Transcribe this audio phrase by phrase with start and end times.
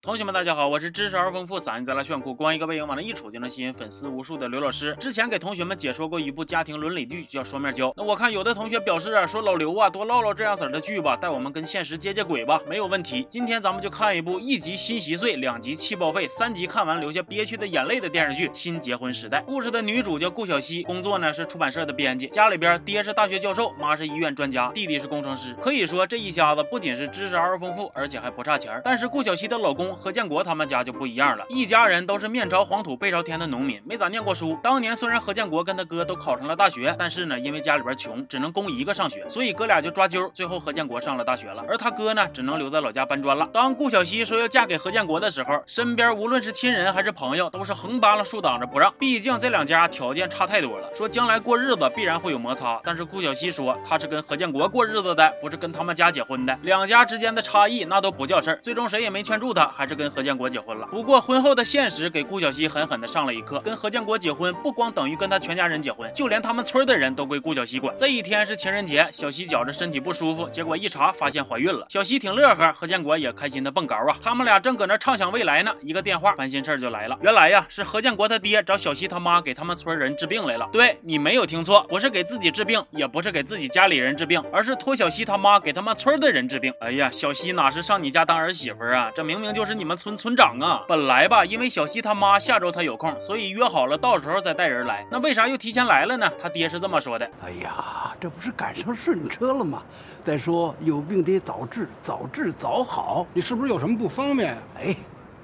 [0.00, 4.96] 同学们，大家好，我是知识而丰富、嗓音贼拉炫酷、光一个背影往那一杵就能吸引粉丝无数的刘老师。
[5.00, 7.88] 之前给同学们解说过一部家庭伦理剧，叫《双面胶》。
[7.96, 13.26] 那我看有的同学表示啊，说老刘啊，多唠唠这样式的剧吧，带我们跟现实接接轨吧，没有问题。
[13.28, 19.40] 今天咱们就看一部一集心稀碎，两集气报废，三集看完留下憋屈的眼泪的电视剧《新结婚时代》。
[19.46, 25.52] 故事的女主叫顾小西，工作呢是出版社的编辑，家里边爹是大学教授，妈是医院专家，弟弟是工程师。
[25.60, 28.80] 可以说这一家子不仅是知识而丰富，而且还不差钱。
[28.84, 30.68] 但是顾小西的老公何建国他们。
[30.68, 34.58] 家就不一样了，一家人都是面朝黄土背朝天的农民，没咋念过书。
[34.62, 40.30] 当年虽然何建国跟他哥都考上了大学，但是呢，因为家里边穷，只能供一个上学，所以哥俩就抓阄。
[40.34, 43.48] 最后何建国上了大学了，而他哥呢，只能留在老家搬砖了。
[43.50, 48.92] 当顾小西说要嫁给何建国的时候，身边无论是亲人还是朋友，都是横扒拉竖挡着不让。
[48.98, 52.78] 毕竟这两家条件差太多了，说将来过日子必然会有摩擦。
[52.84, 56.58] 但是顾小西说，他是跟何建国过日子的，不是跟他们家结婚的。
[56.60, 58.58] 两家之间的差异那都不叫事儿。
[58.60, 60.86] 最终谁也没劝住他，还是跟何建国结婚了。
[60.88, 61.38] 不过婚。
[61.38, 67.94] 后的现实给顾小西狠狠的上了一课，跟何建国结婚不光等于跟他全家人结婚，就连他们村的人都归顾小西管。
[67.96, 71.86] 这一天是情人节，小西觉着身体不舒服，结果一查发现怀孕了。
[71.88, 74.16] 小西挺乐呵，何建国也开心的蹦高啊。
[74.20, 77.16] 他们俩正搁那畅想未来呢，一个电话，烦心事儿就来了。
[77.22, 80.68] 原来呀，是何建国他爹找小西他妈给他们村人治病来了。
[80.72, 86.74] 对你没有听错，不是给自己治病，也不是给自己家里人治病，而是托小西他妈给他们村的人治病。
[86.80, 89.08] 哎呀，小西哪是上你家当儿媳妇啊？
[89.14, 90.82] 这明明就是是你们村村长啊！
[90.88, 91.28] 本来。
[91.28, 95.06] 吧，因为小西他妈下周才有空，所以约好了到时候再带人来。
[95.10, 96.26] 那为啥又提前来了呢？
[96.40, 99.82] 他爹是这么说的：“哎呀，这不是赶上顺车了吗？
[100.24, 103.26] 再说有病得早治，早治早好。
[103.34, 104.56] 你是不是有什么不方便？
[104.80, 104.96] 哎，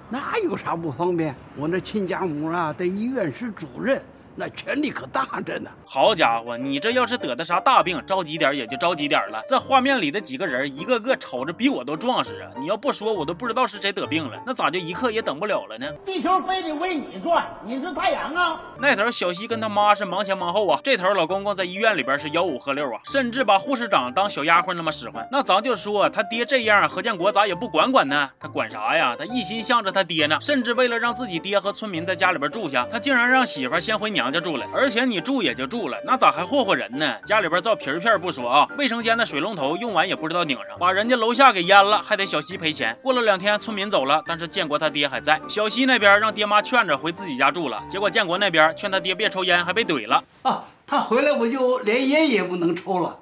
[0.09, 1.35] 哪有啥不方便？
[1.55, 4.01] 我那亲家母啊，在医院是主任。”
[4.37, 5.71] 那权力可大着呢！
[5.87, 9.41] 好家伙，你这要是得的啥大病，着急点也就着急点了。
[9.47, 12.51] 这画面里的几个人，一个个瞅着比我都壮实啊！
[12.59, 14.37] 你要不说，我都不知道是谁得病了。
[14.45, 15.87] 那咋就一刻也等不了了呢？
[16.05, 18.61] 地球非得为你转，你是太阳啊！
[18.81, 25.27] 那头小西跟他妈是忙前忙后啊，这头老公公在医院里边是吆五喝六啊，甚至把护士长当小丫鬟那么使唤。
[25.31, 28.31] 那咱就说他爹这样，何建国咋也不管管呢？
[28.41, 29.15] 他管啥呀？
[29.17, 35.05] 他一心向着他爹呢，甚至为了让自己爹和村民在家里边住下，他竟然让媳妇先回娘娘家住了，而且。
[35.05, 37.15] 你住也就住了，那咋还霍霍人呢？
[37.27, 42.97] 家里边造皮片不说啊，卫生间的水龙头用完也不知道拧上，把人家楼下给淹了，还得小西赔钱。
[43.03, 45.39] 过了两天，村民走了，但是建国他爹还在。
[45.47, 50.25] 小西那边让爹妈劝着回自己家住了，结果建国那边劝他爹别抽烟，还被怼了。
[50.41, 53.19] 啊，他回来我就连烟也不能抽了。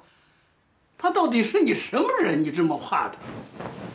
[0.96, 2.44] 他到底是你什么人？
[2.44, 3.16] 你这么怕他？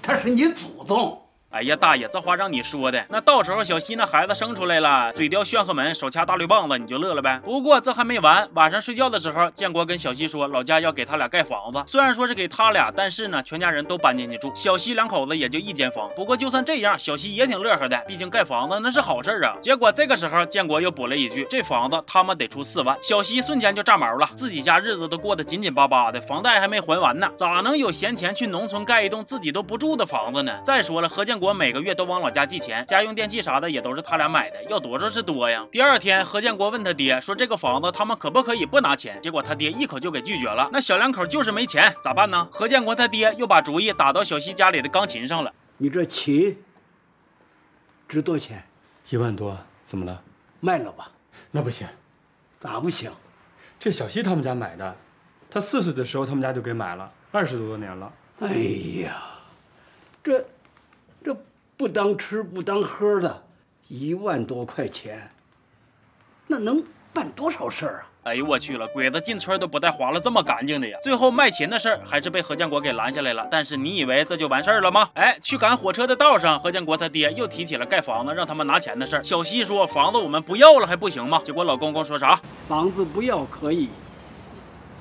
[0.02, 1.22] 他是你祖宗。
[1.50, 7.40] 哎呀，大爷，这话让你说的，那到时候小西那孩子生出来了，嘴叼炫赫门，手掐大绿棒子，你就乐了呗。
[7.42, 16.12] 不过这还没完，晚上睡觉的时候，建国跟小西说，老家要给他俩盖房子，虽然说是给他俩，但是呢，全家人都搬进去住，小西两口子也就一间房。
[16.18, 19.56] 不过就算这样，小西也挺乐呵的，毕竟盖房子那是好事啊。
[19.62, 22.96] 结果这个时候，建国又补了一句，这房子他们得出四万。
[23.02, 30.60] 小西瞬间就炸毛了，自己家日子都过得紧紧巴巴的，房贷还没还完呢，咋能有闲钱去农村盖一栋自己都不住的房子呢？
[30.64, 32.18] 再说了，何建国每个月都往。
[32.18, 35.68] 往老家寄钱，家用电器啥的也都是他俩买的，要多少是多呀。
[35.72, 40.68] 第二天，何建国问他爹说：“这个房子他们可不可以不拿钱？”结果他爹一口就给拒绝了。
[40.74, 42.48] 那小两口就是没钱，咋办呢？
[42.52, 45.54] 何建国他爹又把主意打到小西家里的钢琴上了。
[45.78, 46.58] 你这琴
[48.08, 48.64] 值多少钱？
[49.12, 49.56] 一万多，
[49.86, 50.20] 怎么了？
[50.60, 51.12] 卖了吧？
[51.52, 51.88] 那不行，
[52.60, 53.12] 咋不行？
[53.80, 54.96] 这小西他们家买的，
[55.52, 58.12] 他四岁的时候他们家就给买了，二十多年了。
[58.40, 58.56] 哎
[59.04, 59.22] 呀，
[60.24, 60.44] 这。
[61.78, 63.44] 不当吃不当喝的，
[63.88, 65.30] 一万多块钱，
[66.48, 66.84] 那能
[67.14, 68.10] 办多少事儿啊？
[68.24, 70.98] 哎呦我去了，鬼子进村都不带划了这么干净的呀！
[71.04, 73.48] 最后卖琴的事儿还是被何建国给拦下来了。
[73.52, 75.10] 但是你以为这就完事儿了吗？
[75.14, 79.24] 哎，去赶火车的道上，何建国他爹又提起了盖房子让他们拿钱的事儿。
[79.24, 82.42] 小西说：“房子我们不要了还不行吗？”结果老公公说啥？
[82.68, 83.88] 房子不要可以，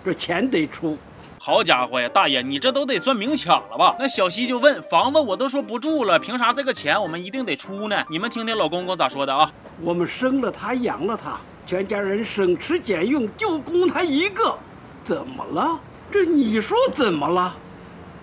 [0.04, 0.96] 这钱得出。
[1.46, 3.94] 好家伙呀，大爷，你这都得算明抢了吧？
[4.00, 8.02] 那小西就问：房子我都说不住了，凭啥这个钱我们一定得出呢？
[8.10, 9.48] 你们听听老公公咋说的啊？
[9.80, 14.58] 我们生了他，养了他，全家人省吃俭用，就供他一个，
[15.04, 15.78] 怎么了？
[16.10, 17.54] 这你说怎么了？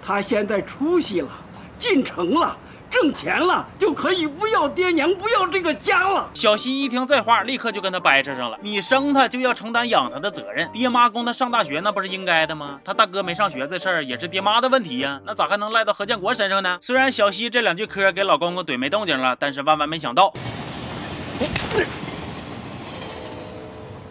[0.06, 1.30] 他现在出息了，
[1.78, 2.58] 进城了。
[2.94, 6.30] 挣钱了就可以不要爹娘，不要这个家了。
[6.36, 8.58] 小西一听这话，立刻就跟他掰扯上了。
[8.62, 12.80] 你生他就要承担养他的责任，爹妈供他上大学那不是应该的吗？
[12.86, 16.78] 他大哥没上学这事儿也是爹妈的问题呀，那咋还能赖到何建国身上呢？
[16.82, 20.32] 虽然小西这两句嗑给老公公怼没动静了，但是万万没想到。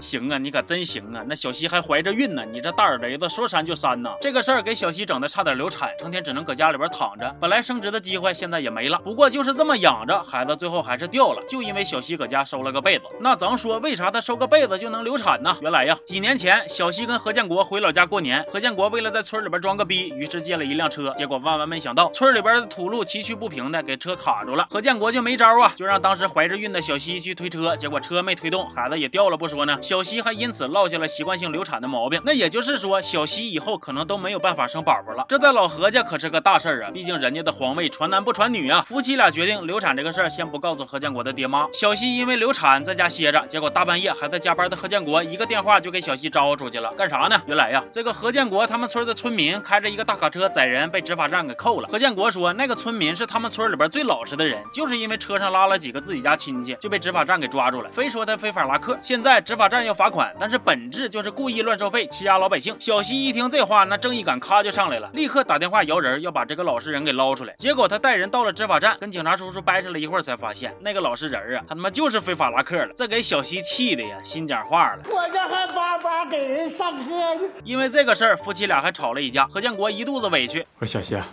[0.02, 1.22] 行啊，你可真行啊！
[1.28, 4.10] 那小西还怀着孕呢，你这大耳雷子说删就删呐！
[4.20, 8.98] 这个事儿给小西整的差点流产，成天只能搁家里边躺着，本来升职的机会现在也没了。
[9.04, 13.04] 不过就是这么养着，孩子最后还是掉了，就因为小西搁家收了个被子。
[13.20, 15.56] 那咱说，为啥他收个被子就能流产呢？
[15.60, 24.66] 原来呀，几年前小西跟何建国回老家过年，何建国为了在村里边装个逼，于是借了一辆车，结果万万没想到，村里边的土路崎岖不平的，给车卡住了。
[24.68, 32.18] 何建国就没招啊，就让当时怀着孕的小西去推车，结果车没推动，孩子也掉了不说呢，小西还因此落下了习惯性流产的毛病。
[32.24, 35.26] 那也就是说，小西以后可能都没有办法生宝宝了。
[35.28, 38.80] 这在老何家可是个大事儿啊，毕竟人家的皇位传男不传女啊。
[38.88, 41.66] 夫妻俩决定流产这个事儿先不告诉何建国的爹妈。
[41.74, 47.38] 小西因为流产在家歇着，结果大半夜还在加班的何建国一个电话就给小西招出去了，干啥呢？
[47.46, 51.88] 原来呀，这个何建国他们村的村民开着一个大卡车载人，被执法站给扣了。
[51.92, 58.98] 何建国说，那个村民是他们村里边最老实的人，就是因为车上拉了几个自己家亲戚，就被执法站给抓住了，非说他非法拉客。
[59.02, 62.74] 现在执法站要罚款，但是本质就是故意乱收费，欺压老百姓。
[62.78, 67.54] 小西一听这话，那正义感咔就上来了，立刻打电话摇人，要把这个老实人给捞出来。
[67.58, 72.92] 结果他带人到了执法站，跟警察叔叔掰扯了一会儿，才发现那个老实人啊，他他妈就是非法拉客了。
[72.94, 75.02] 这给小西气的呀，心讲话了。
[75.08, 77.42] 我这还巴巴给人上课呢。
[77.64, 79.46] 因为这个事儿，夫妻俩还吵了一架。
[79.46, 81.26] 何建国一肚子委屈，我说小西啊，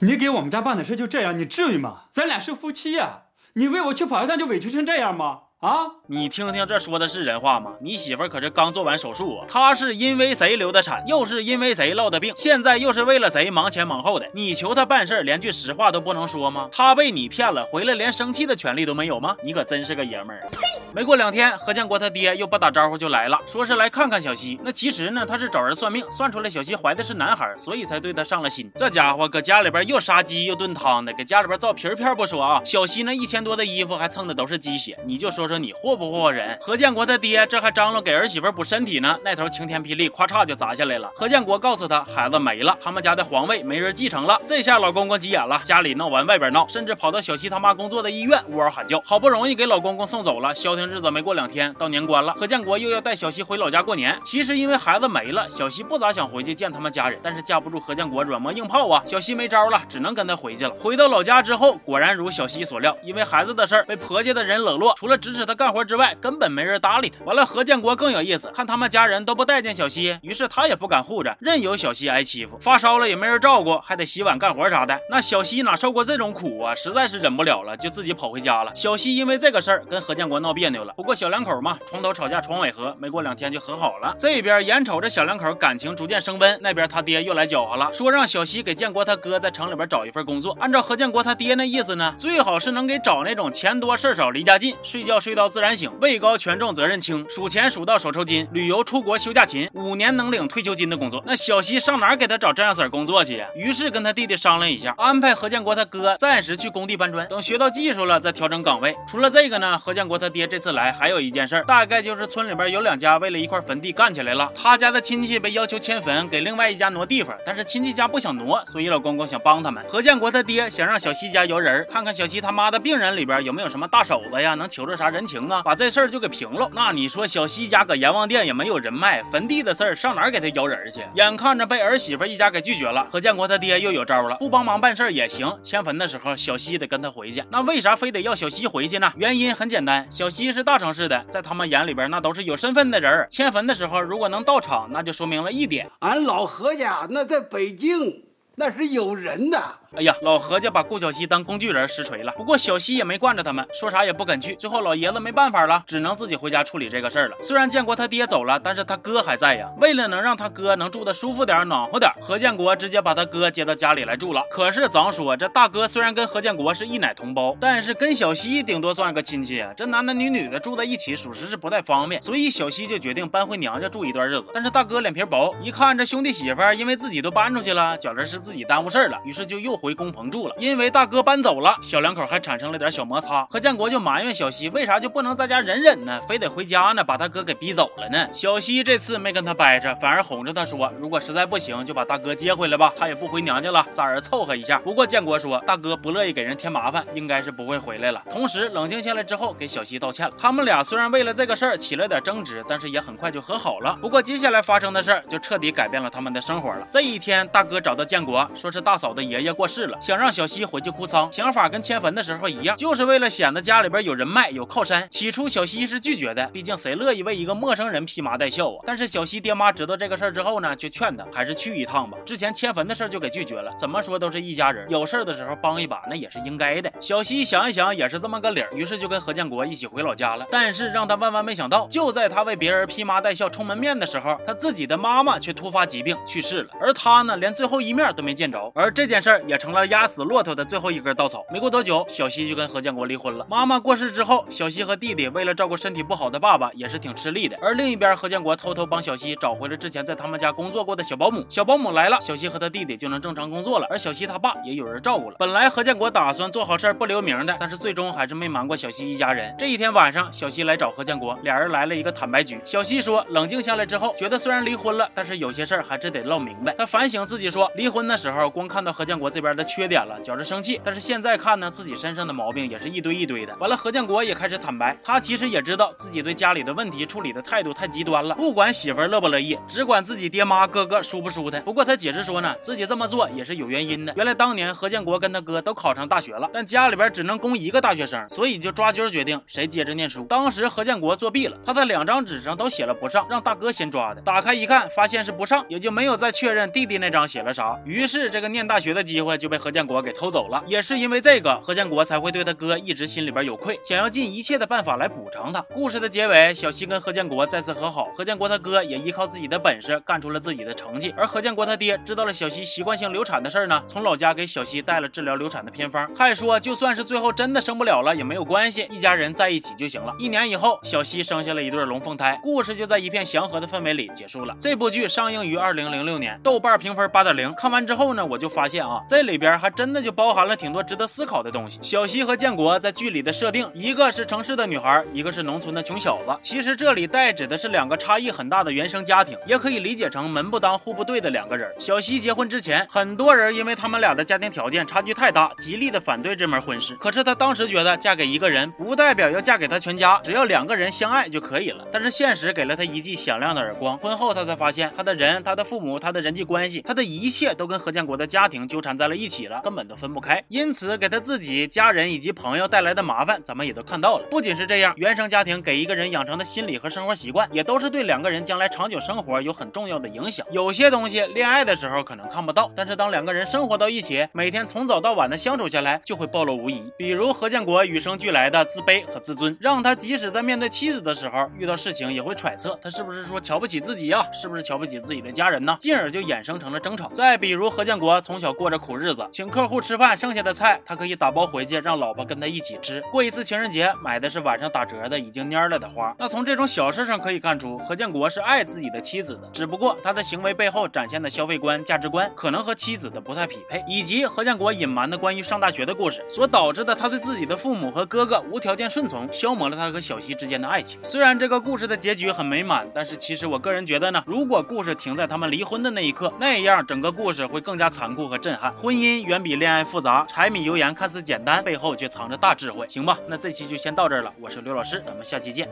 [0.00, 2.04] 你给我们家办的事就这样，你至于吗？
[2.10, 3.22] 咱俩是夫妻呀，
[3.54, 5.38] 你为我去跑一趟就委屈成这样吗？
[5.62, 5.86] 啊！
[6.08, 7.74] 你听听，这说的是人话吗？
[7.80, 14.28] 你媳妇可是刚做完手术啊，她是因为谁流的产，又是因为谁落的病，现在又是为了谁忙前忙后的。
[14.34, 16.68] 你求她办事，连句实话都不能说吗？
[16.72, 19.36] 她被你骗了，回来连生气的权利都没有吗？
[19.44, 20.48] 你可真是个爷们儿！
[20.50, 20.58] 呸！
[20.92, 24.58] 没过两天，何建国他爹又不打招呼就来了，说是来看看小西。
[24.64, 28.68] 那其实呢，他是找人算命，算出来小西怀的是男孩，所以才对他上了心。
[28.74, 34.98] 这家伙搁家里边又杀鸡又炖汤的，给家里边造皮片不说啊，小西那一千多的衣服还蹭的都是鸡血。
[35.06, 36.58] 你就说说说你祸不霍霍人？
[36.62, 41.10] 何建国他爹这还张罗给儿媳妇补身体呢，那头晴天霹雳，咔嚓就砸下来了。
[41.14, 44.40] 何建国告诉他，孩子没了，他们家的皇位没人继承了。
[44.46, 48.98] 这下老公公急眼了，家里闹完外边闹，甚至跑到小西他妈工作的医院呜嗷喊叫。
[49.04, 54.18] 好不容易给老公公送走了，消停日子没过两天，到年关了，何建国又要带小西回老家过年。
[54.24, 60.70] 其实因为孩子没了，小西不咋想回去见他们家人，但是架不住何建国软磨硬泡啊，小西没招了，只能跟他回去了。
[60.80, 67.24] 回到老家之后，果然如小西所料，因为孩子的事被婆家的人冷落，除了指使他干活之外，根本没人搭理他。
[67.24, 72.58] 完了，何建国更有意思，看他们家人都不待见小西，于是他也不敢护着，任由小西挨欺负。
[72.60, 74.98] 发烧了也没人照顾，还得洗碗干活啥的。
[75.10, 76.74] 那小西哪受过这种苦啊？
[76.74, 78.72] 实在是忍不了了，就自己跑回家了。
[78.74, 80.92] 小西因为这个事儿跟何建国闹别扭了。
[80.96, 84.14] 不过小两口嘛，床头吵架床尾和，没过两天就和好了。
[84.18, 90.56] 这边眼瞅着小两口感情逐渐升温，那边他爹又来搅和了，说让小西给建国他哥在城里边找一份工作。
[90.60, 101.22] 按照何建国他爹那意思呢，最好是能给找那种钱多事少离家近，睡觉睡睡到自然醒，位高权重责任轻，数钱数到手抽筋，旅游出国休假勤，五年能领退休金的工作。
[101.26, 103.42] 那小西上哪给他找这样式儿工作去？
[103.56, 108.94] 于是跟他弟弟商量一下，安排何建国他哥暂时去工地搬砖，等学到技术了再调整岗位。
[109.06, 114.52] 除了这个呢，何建国他爹这次来还有一件事，大概就是村里边有两家为了一块坟地干起来了。
[114.54, 119.82] 他家的亲戚被要求迁坟给另外一家挪地方，但是亲戚家不想挪，所以老公公想帮他们。
[119.88, 126.68] 何建国他爹想让小西家摇人，看看小西他妈的病人里边有没有什么大手子呀，能求着啥人情啊，把这事儿就给平了。
[126.72, 131.00] 那你说小西家搁阎王殿也没有人脉，坟地的事儿上哪儿给他摇人去？
[131.14, 135.52] 眼看着被儿媳妇一家给拒绝了，何建国他爹又有招了，不帮忙办事儿也行。
[135.62, 137.44] 迁坟的时候，小西得跟他回去。
[137.50, 139.12] 那为啥非得要小西回去呢？
[139.16, 143.26] 原因很简单，小西是大城市的，在他们眼里边那都是有身份的人。
[143.30, 145.90] 迁坟的时候如果能到场，那就说明了一点。
[146.00, 148.24] 俺老何家那在北京
[148.56, 149.60] 那是有人的。
[149.94, 152.32] 哎呀，老何家把顾小西当工具人实锤了。
[152.34, 154.54] 不过小西也没惯着他们，说啥也不肯去。
[154.54, 157.36] 最后老爷子没办法了，只能自己回家处理这个事儿了。
[157.42, 159.68] 虽然建国他爹走了，但是他哥还在呀。
[159.78, 164.42] 为了能让他哥能住得舒服点、暖和点，何建国直接把他哥接到家里来住了。
[164.50, 169.62] 可是咱说，这大哥虽然跟何建国是一奶同胞，但是跟小西顶多算个亲戚。
[169.76, 172.22] 这男男女女的住在一起，属实是不太方便。
[172.22, 174.46] 所以小西就决定搬回娘家住一段日子。
[174.54, 180.54] 但是大哥脸皮薄，一看这兄弟媳妇因为自己都搬出去了，觉着是自己耽误事儿了，于是就又回工棚住了。
[180.60, 183.44] 因为大哥搬走了，小两口还产生了点小摩擦。
[183.50, 188.28] 何建国就埋怨小西为啥就不能在家忍忍呢，非得回家呢，把他哥给逼走了呢？
[188.32, 194.78] 小西这次没跟他掰扯，反而哄着他说，如果实在不行，就把大哥接回来吧，他也不回娘家了，仨人凑合一下。
[194.78, 198.22] 不过建国说，大哥不乐意给人添麻烦，应该是不会回来了。
[198.30, 200.32] 同时冷静下来之后，给小西道歉了。
[200.38, 203.98] 他们俩虽然为了这个事儿起了点争执，但是也很快就和好了。
[204.00, 206.86] 不过接下来发生的事儿就彻底改变了他们的生活了。
[206.88, 209.71] 这一天，大哥找到建国，说是大嫂的爷爷过世。
[209.72, 215.08] 世了，想让小西回去哭丧，想法跟迁坟的时候一样，就是为了显得家里边有人脉有靠山。
[215.10, 218.84] 起初小西是拒绝的，毕竟谁乐意为一个陌生人披麻戴孝啊？
[218.86, 222.18] 但是小西爹妈知道这个事儿之后呢，就劝他还是去一趟吧。
[222.26, 226.92] 之前迁坟的事儿就给拒绝了，怎么说都是一家人，有事的时候帮一把那也是应该的。
[227.00, 230.46] 小西想一想也是这么个理儿，于是就跟何建国一起回老家了。
[230.50, 238.70] 但是让他万万没想到，就在他为别人披麻戴孝充门面的时候，他自己的妈妈却突发疾病去世了，而他呢，连最后一面都没见着。
[238.74, 241.46] 而这件事儿也成了压死骆驼的最后一根稻草。
[241.48, 243.46] 没过多久，小西就跟何建国离婚了。
[243.48, 247.56] 妈妈过世之后，小西和弟弟为了照顾身体不好的爸爸，也是挺吃力的。
[247.62, 251.46] 而另一边，何建国偷偷帮小西找回了之前在他们家工作过的小保姆。
[251.48, 255.36] 小保姆来了，小西和他弟弟就能正常工作了，而小西他爸也有人照顾了。
[255.38, 259.54] 本来何建国打算做好事不留名的，但是最终还是没瞒过小西一家人。
[259.56, 262.60] 这一天晚上，小西来找何建国，俩人来了一个坦白局。
[262.64, 266.74] 小西说，冷静下来之后，觉得虽然离婚了，但是有些事儿还是得唠明白。
[266.76, 273.54] 他反省自己说，离婚的时候光看到何建国这边的缺点了，觉着生气，但是现在看呢，自己身上的毛病也是一堆一堆的。
[273.56, 281.62] 完了，何建国也开始坦白，他其实也知道自己对家里的问题处理的态度太极端了，不管媳妇乐不乐意，只管自己爹妈哥哥舒不舒坦。
[281.62, 284.12] 不过他解释说呢，自己这么做也是有原因的。
[284.16, 290.24] 原来当年何建国跟他哥都考上大学了，但家里边只能供一个大学生，所以就抓阄决定谁接着念书。
[290.24, 294.20] 当时何建国作弊了，他在两张纸上都写了不上，让大哥先抓的。
[294.22, 297.78] 打开一看，发现是不上，也就没有再确认弟弟那张写了啥。
[297.84, 300.62] 于是这个念大学的机会就被何建国给偷走了。
[300.68, 305.60] 也是因为这个，何建国才会对他哥一直心里边有愧，想要尽一切的办法来补偿他。
[305.74, 311.12] 故事的结尾，小西跟何建国再次和好，何建国他哥也依靠自己的本事干出了自己的成绩。
[311.16, 320.14] 而何建国他爹知道了小西习惯性流产的事儿呢，从老家给小西带了治疗流产的偏方，还说就算是最后真的生不了了也没有关系，一家人在一起就行了。
[320.18, 324.54] 一年以后，小西生下了一对龙凤胎，故事就在一片祥和的氛围里结束了。
[324.60, 327.52] 这部剧上映于二零零六年，豆瓣评分八点零。
[327.54, 331.78] 看完之后呢，我就发现啊，这这里边还真的就包含了挺多值得思考的东西。
[331.80, 336.36] 小西和建国在剧里的设定，一个是城市的女孩，一个是农村的穷小子。
[336.42, 341.72] 其实这里代指的是两个差异很大的原生家庭，也可以理解成门不当户不对的两个人。
[341.78, 346.96] 小西结婚之前，很多人因为他们俩的家庭条件差距太大，极力的反对这门婚事。
[346.96, 351.86] 可是她当时觉得嫁给一个人，不代表要嫁给他全家，只要两个人相爱就可以了。
[351.92, 353.96] 但是现实给了她一记响亮的耳光。
[353.98, 360.42] 婚后她才发现，她的人、她的父母、她的人际关系，她的一切都跟何建国的家庭纠缠在了一起了，根本都分不开。
[360.48, 364.24] 因此，给他自己、家人以及朋友带来的麻烦，咱们也都看到了。
[364.30, 370.46] 不仅是这样，原生家庭给一个人养成的心理和生活习惯，也都是对两个人将来长久生活有很重要的影响。
[370.50, 376.82] 有些东西恋爱的时候可能看不到，但是当两个人生活到一起，每天从早到晚的相处下来，就会暴露无遗。
[376.96, 385.76] 比如何建国与生俱来的自卑和自尊，让他即使在面对妻子的时候，遇到事情也会揣测他是不是说瞧不起自己呀，是不是瞧不起自己的家人呢？
[385.80, 387.08] 进而就衍生成了争吵。
[387.08, 393.02] 再比如何建国从小过着苦日日子，请客户吃饭剩下的菜，他可以打包回去让老婆跟他一起吃。
[393.10, 396.14] 过一次情人节，买的是晚上打折的已经蔫了的花。
[396.18, 411.00] 那从这种小事上可以看出，何建国是爱自己的妻子的，只不过他的行为背后展现的消费观、价值观可能和妻子的不太匹配，以及何建国隐瞒的关于上大学的故事所导致的他对自己的父母和哥哥无条件顺从，消磨了他和小西之间的爱情。
[411.02, 418.72] 虽然这个故事的结局很美满，但是其实我个人觉得呢，如果故事停在他们离婚的那一刻，那样整个故事会更加残酷和震撼。
[418.92, 422.86] 婚姻远比恋爱复杂，柴米油盐看似简单，背后却藏着大智慧。
[422.90, 424.30] 行吧，那这期就先到这儿了。
[424.38, 425.66] 我是刘老师，咱们下期见。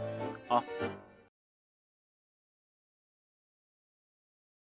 [0.49, 0.65] 好。